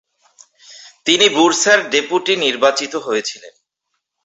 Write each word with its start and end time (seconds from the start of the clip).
তিনি 1.05 1.25
বুরসার 1.29 1.79
ডেপুটি 1.89 2.33
নির্বাচিত 2.35 2.93
হয়েছিলেন। 2.95 3.53